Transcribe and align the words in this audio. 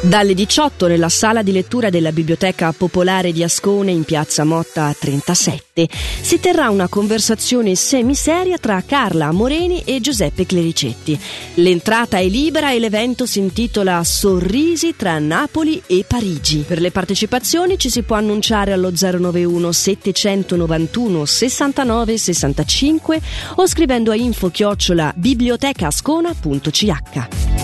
Dalle 0.00 0.32
18 0.32 0.86
nella 0.86 1.08
sala 1.08 1.42
di 1.42 1.50
lettura 1.50 1.90
della 1.90 2.12
Biblioteca 2.12 2.72
Popolare 2.72 3.32
di 3.32 3.42
Ascone 3.42 3.90
in 3.90 4.04
piazza 4.04 4.44
Motta 4.44 4.94
37 4.96 5.88
si 6.20 6.38
terrà 6.38 6.70
una 6.70 6.86
conversazione 6.86 7.74
semiseria 7.74 8.58
tra 8.58 8.80
Carla 8.86 9.32
Moreni 9.32 9.82
e 9.84 10.00
Giuseppe 10.00 10.46
Clericetti. 10.46 11.18
L'entrata 11.54 12.18
è 12.18 12.28
libera 12.28 12.70
e 12.70 12.78
l'evento 12.78 13.26
si 13.26 13.40
intitola 13.40 14.04
Sorrisi 14.04 14.94
tra 14.96 15.18
Napoli 15.18 15.82
e 15.86 16.04
Parigi. 16.06 16.58
Per 16.58 16.80
le 16.80 16.92
partecipazioni 16.92 17.76
ci 17.76 17.90
si 17.90 18.02
può 18.02 18.14
annunciare 18.14 18.72
allo 18.72 18.92
091 18.92 19.72
791 19.72 21.24
69 21.24 22.18
65 22.18 23.20
o 23.56 23.66
scrivendo 23.66 24.12
a 24.12 24.14
info 24.14 24.48
chiocciola 24.48 25.12
bibliotecascona.ch. 25.16 27.57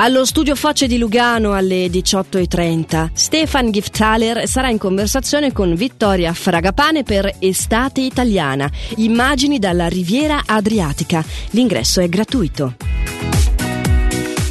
Allo 0.00 0.24
studio 0.24 0.54
Facce 0.54 0.86
di 0.86 0.96
Lugano 0.96 1.54
alle 1.54 1.86
18.30 1.86 3.10
Stefan 3.12 3.72
Giftaler 3.72 4.46
sarà 4.46 4.70
in 4.70 4.78
conversazione 4.78 5.52
con 5.52 5.74
Vittoria 5.74 6.32
Fragapane 6.32 7.02
per 7.02 7.28
Estate 7.40 8.02
Italiana, 8.02 8.70
immagini 8.98 9.58
dalla 9.58 9.88
Riviera 9.88 10.42
Adriatica. 10.46 11.24
L'ingresso 11.50 12.00
è 12.00 12.08
gratuito. 12.08 12.76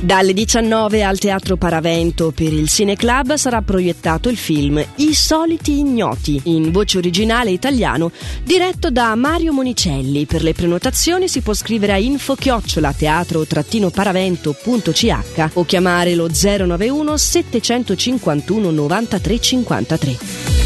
Dalle 0.01 0.33
19 0.33 1.01
al 1.01 1.17
Teatro 1.17 1.57
Paravento 1.57 2.31
per 2.31 2.53
il 2.53 2.69
Cineclub 2.69 3.33
sarà 3.33 3.63
proiettato 3.63 4.29
il 4.29 4.37
film 4.37 4.79
I 4.97 5.15
soliti 5.15 5.79
ignoti, 5.79 6.39
in 6.45 6.69
voce 6.71 6.99
originale 6.99 7.49
italiano, 7.49 8.11
diretto 8.43 8.91
da 8.91 9.15
Mario 9.15 9.53
Monicelli. 9.53 10.27
Per 10.27 10.43
le 10.43 10.53
prenotazioni 10.53 11.27
si 11.27 11.41
può 11.41 11.55
scrivere 11.55 11.93
a 11.93 11.97
info 11.97 12.35
chiocciola 12.35 12.93
teatro-paravento.ch 12.93 15.49
o 15.53 15.65
chiamare 15.65 16.13
lo 16.13 16.29
091 16.29 17.17
751 17.17 18.69
93 18.69 19.39
53. 19.39 20.56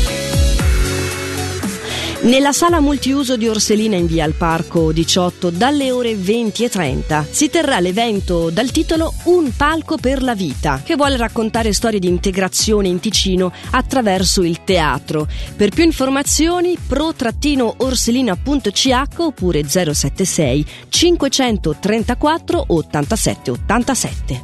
Nella 2.23 2.51
sala 2.51 2.79
multiuso 2.79 3.35
di 3.35 3.47
Orselina 3.47 3.95
in 3.95 4.05
via 4.05 4.25
al 4.25 4.33
Parco 4.33 4.91
18 4.91 5.49
dalle 5.49 5.89
ore 5.89 6.15
20 6.15 6.63
e 6.63 6.69
30 6.69 7.25
si 7.27 7.49
terrà 7.49 7.79
l'evento 7.79 8.51
dal 8.51 8.69
titolo 8.69 9.11
Un 9.23 9.51
palco 9.55 9.97
per 9.97 10.21
la 10.21 10.35
vita 10.35 10.81
che 10.83 10.95
vuole 10.95 11.17
raccontare 11.17 11.73
storie 11.73 11.97
di 11.97 12.07
integrazione 12.07 12.89
in 12.89 12.99
Ticino 12.99 13.51
attraverso 13.71 14.43
il 14.43 14.63
teatro. 14.63 15.27
Per 15.55 15.69
più 15.69 15.83
informazioni 15.83 16.77
pro-orselina.ch 16.77 19.07
oppure 19.17 19.67
076 19.67 20.65
534 20.89 22.65
87 22.67 23.49
87. 23.49 24.43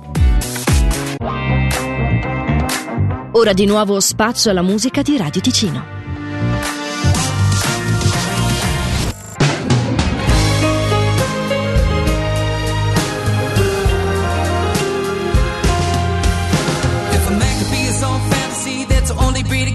Ora 3.33 3.53
di 3.53 3.67
nuovo 3.67 3.99
spazio 3.99 4.49
alla 4.49 4.63
musica 4.63 5.03
di 5.03 5.15
Radio 5.15 5.41
Ticino. 5.41 5.96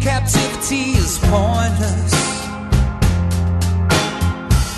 Captivity 0.03 0.99
is 0.99 1.19
pointless. 1.21 2.13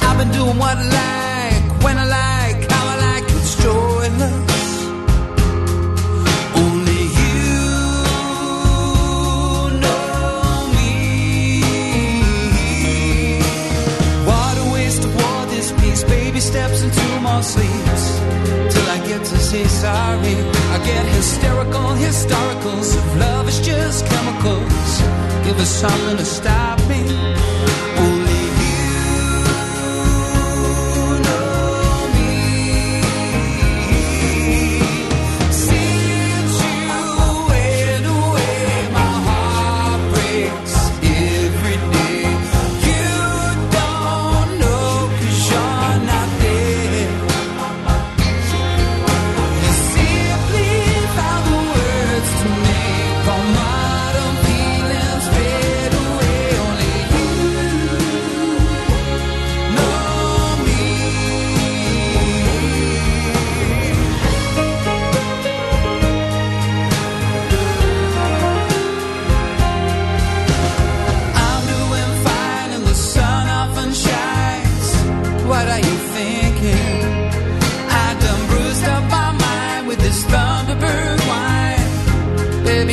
I've 0.03 0.19
been 0.19 0.31
doing 0.33 0.59
what 0.59 0.77
I 0.77 1.14
give 25.57 25.67
something 25.67 26.17
to 26.17 26.25
stop 26.25 26.84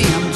I'm. 0.04 0.31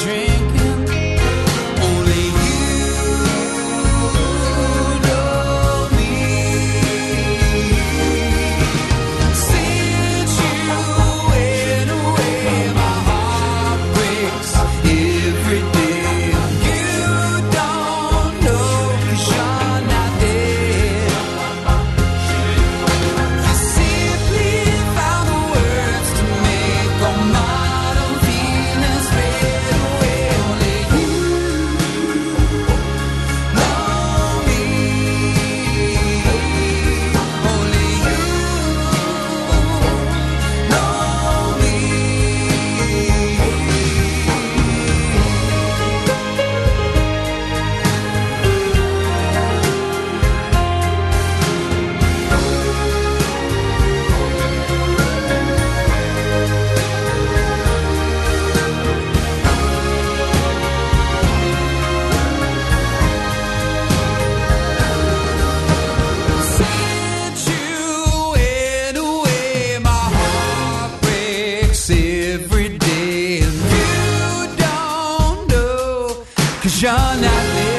Cause 76.66 76.82
you're 76.82 76.90
not 76.90 77.54
me. 77.54 77.75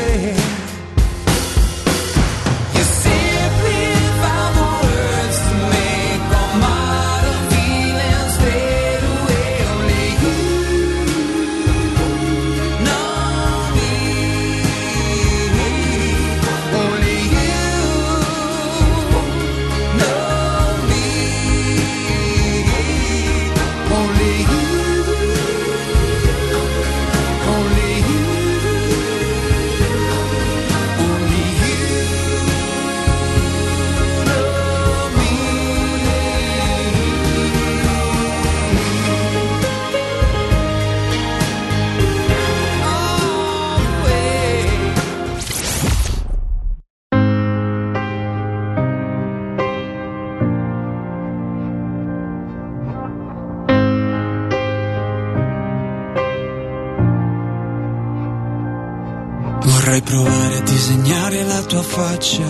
Vorrei 59.68 60.02
provare 60.02 60.58
a 60.60 60.62
disegnare 60.62 61.44
la 61.44 61.62
tua 61.62 61.84
faccia, 61.84 62.46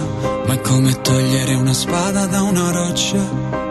ma 0.45 0.53
è 0.53 0.61
come 0.61 1.01
togliere 1.01 1.55
una 1.55 1.73
spada 1.73 2.27
da 2.27 2.43
una 2.43 2.69
roccia. 2.69 3.17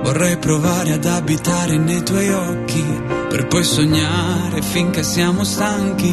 Vorrei 0.02 0.36
provare 0.36 0.94
ad 0.94 1.04
abitare 1.04 1.76
nei 1.76 2.02
tuoi 2.02 2.28
occhi, 2.28 2.84
per 3.28 3.46
poi 3.46 3.62
sognare 3.62 4.60
finché 4.62 5.04
siamo 5.04 5.44
stanchi. 5.44 6.12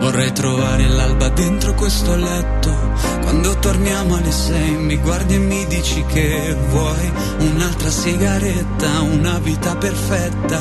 Vorrei 0.00 0.32
trovare 0.32 0.88
l'alba 0.88 1.28
dentro 1.28 1.72
questo 1.74 2.16
letto, 2.16 2.76
quando 3.22 3.56
torniamo 3.60 4.16
alle 4.16 4.32
sei 4.32 4.72
mi 4.72 4.96
guardi 4.96 5.34
e 5.34 5.38
mi 5.38 5.64
dici 5.66 6.04
che 6.06 6.56
vuoi 6.68 7.12
un'altra 7.38 7.90
sigaretta, 7.90 9.02
una 9.02 9.38
vita 9.38 9.76
perfetta, 9.76 10.60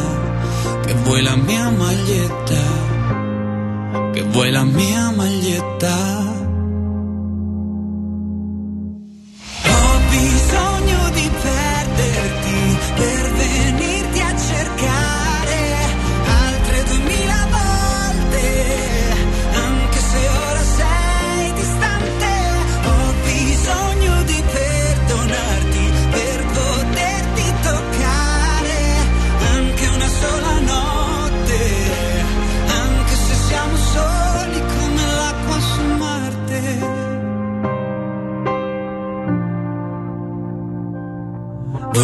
che 0.85 0.94
vuoi 1.03 1.23
la 1.23 1.35
mia 1.35 1.68
maglietta 1.71 3.00
che 4.31 4.38
vuoi 4.38 4.51
la 4.51 4.63
mia 4.63 5.12
maglietta 5.12 6.41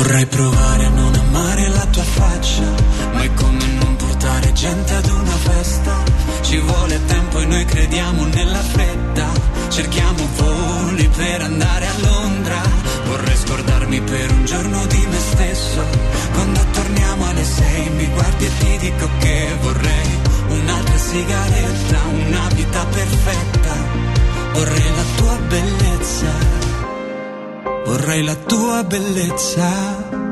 Vorrei 0.08 0.26
provare 0.26 0.86
a 0.86 0.90
non 0.90 1.14
amare 1.16 1.68
la 1.68 1.86
tua 1.88 2.04
faccia, 2.04 2.64
ma 3.12 3.24
è 3.24 3.34
come 3.34 3.66
non 3.78 3.98
portare 3.98 4.54
gente 4.54 4.94
ad 4.94 5.10
una 5.10 5.36
festa. 5.36 6.02
Ci 6.44 6.60
vuole 6.60 7.04
tempo 7.08 7.40
e 7.42 7.46
noi 7.46 7.66
crediamo 7.66 8.24
nella 8.28 8.62
fretta. 8.62 9.28
Cerchiamo 9.68 10.26
voli 10.38 11.10
per 11.10 11.42
andare 11.42 11.88
a 11.88 11.94
Londra. 12.00 12.62
Vorrei 13.06 13.36
scordarmi 13.36 14.00
per 14.00 14.32
un 14.32 14.46
giorno 14.46 14.86
di 14.86 15.06
me 15.10 15.20
stesso. 15.20 15.84
Quando 16.32 16.62
torniamo 16.72 17.28
alle 17.28 17.44
sei 17.44 17.90
mi 17.90 18.08
guardi 18.08 18.46
e 18.46 18.52
ti 18.60 18.78
dico 18.78 19.10
che 19.20 19.58
vorrei 19.60 20.20
un'altra 20.48 20.98
sigaretta, 20.98 22.00
una 22.14 22.48
vita 22.54 22.86
perfetta. 22.86 23.76
Vorrei 24.54 24.96
la 24.96 25.04
tua 25.18 25.36
bellezza 25.50 25.87
vorrei 27.88 28.22
la 28.22 28.36
tua 28.36 28.84
bellezza 28.84 30.27